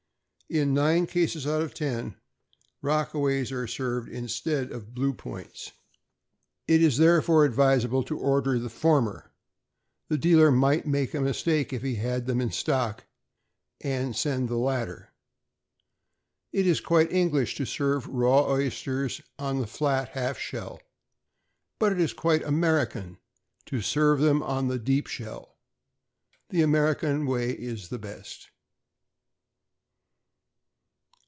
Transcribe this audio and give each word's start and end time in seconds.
In 0.53 0.73
nine 0.73 1.07
cases 1.07 1.47
are 1.47 1.55
out 1.55 1.61
of 1.61 1.73
ten, 1.73 2.17
Rockaways 2.83 3.53
are 3.53 3.67
served 3.67 4.09
instead 4.09 4.69
of 4.73 4.83
the 4.87 4.91
Blue 4.91 5.13
Points. 5.13 5.71
It 6.67 6.83
is 6.83 6.97
therefore 6.97 7.45
advisable 7.45 8.03
to 8.03 8.19
order 8.19 8.59
the 8.59 8.67
former; 8.67 9.31
the 10.09 10.17
dealer 10.17 10.51
might 10.51 10.85
make 10.85 11.13
a 11.13 11.21
mistake 11.21 11.71
if 11.71 11.83
he 11.83 11.95
had 11.95 12.25
them 12.27 12.41
in 12.41 12.51
stock, 12.51 13.05
and 13.79 14.13
send 14.13 14.49
the 14.49 14.57
latter. 14.57 15.13
It 16.51 16.67
is 16.67 16.81
quite 16.81 17.13
English 17.13 17.55
to 17.55 17.65
serve 17.65 18.05
raw 18.07 18.51
oysters 18.51 19.21
on 19.39 19.59
the 19.61 19.67
flat 19.67 20.09
half 20.09 20.37
shell, 20.37 20.81
but 21.79 21.93
it 21.93 21.99
is 22.01 22.11
quite 22.11 22.43
American 22.43 23.19
to 23.67 23.79
serve 23.81 24.19
them 24.19 24.43
on 24.43 24.67
the 24.67 24.77
deep 24.79 25.07
shell. 25.07 25.55
The 26.49 26.61
American 26.61 27.25
way 27.25 27.51
is 27.51 27.87
the 27.87 27.99
best. 27.99 28.49